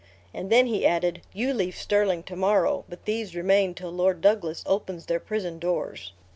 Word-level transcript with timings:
and 0.33 0.49
then 0.51 0.65
he 0.65 0.83
added, 0.83 1.21
"you 1.31 1.53
leave 1.53 1.75
Stirling 1.75 2.23
to 2.23 2.35
morrow, 2.35 2.85
but 2.89 3.05
these 3.05 3.35
remain 3.35 3.75
till 3.75 3.91
Lord 3.91 4.19
Douglas 4.19 4.63
opens 4.65 5.05
their 5.05 5.19
prison 5.19 5.59
doors." 5.59 6.11